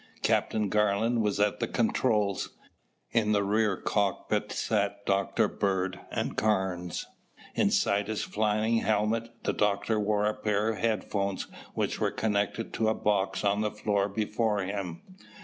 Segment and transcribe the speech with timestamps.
[0.23, 2.57] Captain Garland was at the controls.
[3.11, 5.47] In the rear cockpit sat Dr.
[5.47, 7.05] Bird and Carnes.
[7.53, 11.45] Inside his flying helmet, the doctor wore a pair of headphones
[11.75, 15.03] which were connected to a box on the floor before him.